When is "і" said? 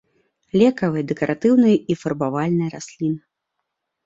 1.75-1.93